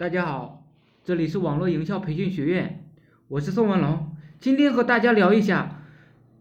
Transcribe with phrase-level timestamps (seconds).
[0.00, 0.64] 大家好，
[1.04, 2.82] 这里是网络营销培训学院，
[3.28, 4.16] 我是宋文龙。
[4.38, 5.82] 今天和大家聊一下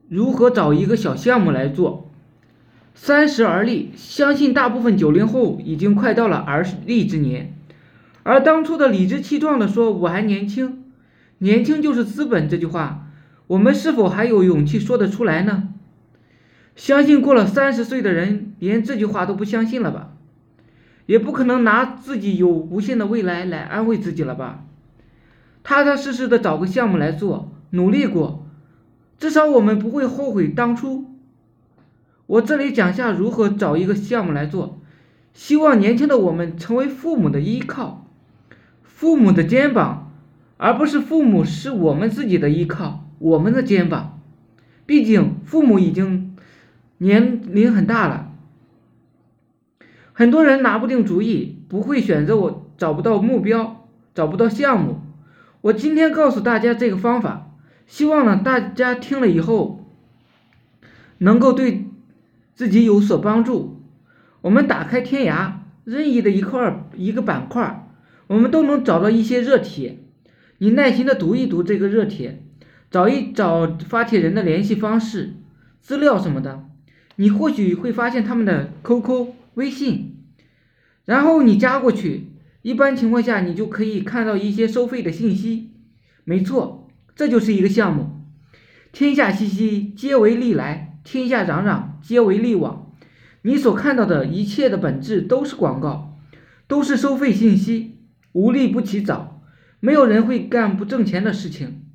[0.08, 2.10] 如何找一个小项目来做。
[2.96, 7.54] 三十而立，相信大部分九零后已经快到了而立之年，
[8.24, 10.86] 而当初的理直气壮的说“我还年轻，
[11.40, 13.10] 年轻就是资本”这句话，
[13.48, 15.68] 我们是否还有勇气说得出来呢？
[16.78, 20.14] 相信过了三十岁的人连这句话都不相信了吧？
[21.10, 24.64] 也不可能拿自己有无限的未来来安慰自己了吧？
[25.64, 28.46] 踏踏实实的找个项目来做，努力过，
[29.18, 31.06] 至少我们不会后悔当初。
[32.28, 34.80] 我这里讲下如何找一个项目来做，
[35.34, 38.06] 希望年轻的我们成为父母的依靠，
[38.84, 40.12] 父母的肩膀，
[40.58, 44.20] 而不是父母是我们自己的依靠，我们的肩膀。
[44.86, 46.36] 毕竟父母已经
[47.00, 48.29] 年龄很大了。
[50.20, 55.00] 很多人拿不定主意，不会选择我找不到目标，找不到项目。
[55.62, 57.54] 我今天告诉大家这个方法，
[57.88, 59.90] 希望呢大家听了以后
[61.20, 61.86] 能够对
[62.54, 63.82] 自己有所帮助。
[64.42, 65.54] 我们打开天涯，
[65.86, 67.88] 任意的一块一个板块，
[68.28, 70.00] 我们都能找到一些热帖。
[70.58, 72.44] 你耐心的读一读这个热帖，
[72.92, 75.36] 找一找发帖人的联系方式、
[75.80, 76.66] 资料什么的，
[77.16, 79.40] 你或许会发现他们的 QQ。
[79.56, 80.09] 微信，
[81.10, 85.72] 然后你加过去，一般情况下你就可以看到一些收费的信息。
[86.24, 88.22] 没错，这就是一个项目。
[88.92, 92.92] 天下熙熙，皆为利来；天下攘攘，皆为利往。
[93.42, 96.20] 你所看到的一切的本质都是广告，
[96.68, 97.98] 都是收费信息。
[98.34, 99.42] 无利不起早，
[99.80, 101.86] 没有人会干不挣钱的事情，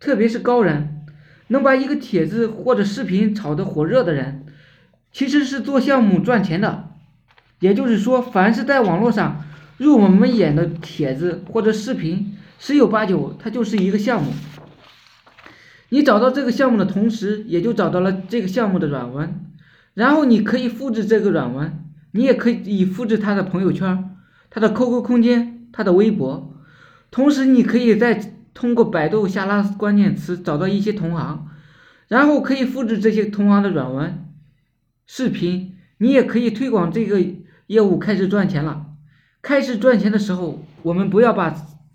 [0.00, 1.06] 特别是高人，
[1.46, 4.44] 能把一个帖子或者视频炒得火热的人，
[5.12, 6.95] 其实是做项目赚钱的。
[7.60, 9.44] 也就是说，凡是在网络上
[9.78, 14.30] 入我们眼的帖子或者视频，十有八九它就是一个项目。
[15.88, 19.40] 你找到这个项目的同时，也就找到了这个项目的软文，
[19.94, 24.16] 然后你可以复制这个软文，你也可以复制他的朋友圈、
[24.50, 26.52] 他的 QQ 空间、他的微博，
[27.10, 31.48] 同时你可以再通过百度下拉关键词找到一些同行，
[32.08, 34.26] 然后可以复制这些同行的软文、
[35.06, 37.22] 视频，你也可以推广这个。
[37.66, 38.86] 业务开始赚钱了，
[39.42, 41.50] 开始赚钱的时候，我们不要把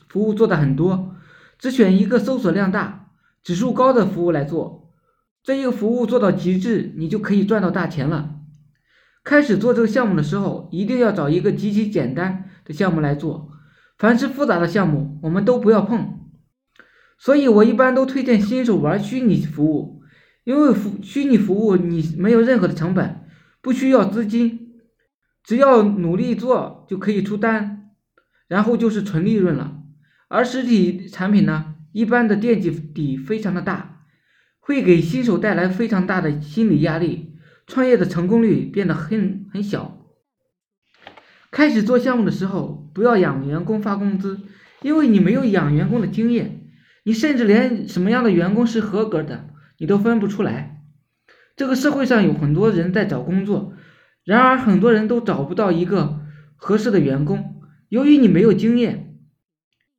[0.10, 1.16] 服务做的很多，
[1.58, 3.12] 只选一个搜索量大、
[3.44, 4.92] 指数高的服务来做。
[5.44, 8.36] 这一个服务做到极致，你就可以赚到大钱了。
[9.24, 13.50] 开始做这个项目的时候，一定要找一个极其简单的项目来做，
[13.98, 16.20] 凡是复杂的项目，我们都不要碰。
[17.18, 20.02] 所以我一般都推荐新手玩虚拟服务，
[20.44, 23.22] 因为服虚拟服务你没有任何的成本，
[23.62, 24.71] 不需要资金。
[25.44, 27.92] 只要努力做就可以出单，
[28.48, 29.80] 然后就是纯利润了。
[30.28, 34.06] 而实体产品呢，一般的垫底底非常的大，
[34.60, 37.34] 会给新手带来非常大的心理压力，
[37.68, 39.98] 创业的成功率变得很很小。
[41.50, 44.40] 开始做项目的时候，不要养员工发工资，
[44.82, 46.70] 因为你没有养员工的经验，
[47.04, 50.82] 你甚至连什么样的员工是合格的，你都分不出来。
[51.58, 53.74] 这个社会上有很多人在找工作。
[54.24, 56.22] 然而，很多人都找不到一个
[56.56, 57.62] 合适的员工。
[57.90, 59.18] 由于你没有经验，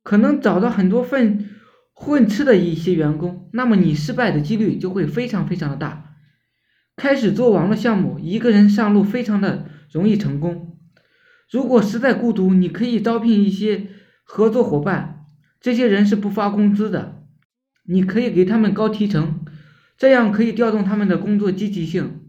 [0.01, 1.49] 可能找到很多份
[1.93, 6.15] 混吃的一些员工，那么你失败的几率就会非常非常的大。
[6.95, 10.77] 开始做网络项目，一个人上路非常的容易成功。
[11.51, 13.87] 如果实在孤独，你可以招聘一些
[14.23, 15.25] 合作伙伴，
[15.59, 17.23] 这些人是不发工资的，
[17.85, 19.45] 你可以给他们高提成，
[19.97, 22.21] 这样可以调动他们的工作积极性。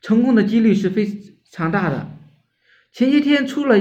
[0.00, 1.08] 成功的几率是非
[1.50, 2.10] 常大的。
[2.92, 3.78] 前些天出了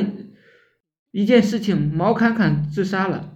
[1.12, 3.34] 一件事情，毛侃侃自杀了。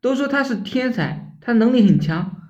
[0.00, 2.42] 都说他是天才，他能力很强。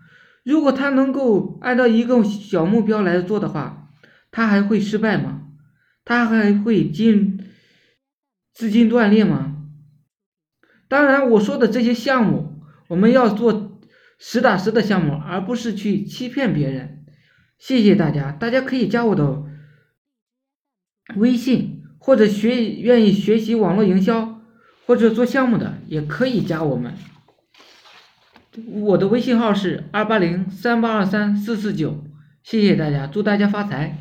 [0.44, 3.91] 如果他能够按照一个小目标来做的话，
[4.31, 5.49] 他还会失败吗？
[6.05, 7.44] 他还会进
[8.53, 9.56] 资金断裂吗？
[10.87, 13.81] 当然，我说的这些项目，我们要做
[14.19, 17.06] 实打实的项目，而不是去欺骗别人。
[17.58, 19.43] 谢谢大家，大家可以加我的
[21.17, 24.41] 微信，或者学愿意学习网络营销
[24.87, 26.94] 或者做项目的，也可以加我们。
[28.73, 32.05] 我的微信号是二八零三八二三四四九，
[32.43, 33.99] 谢谢大家，祝大家发财。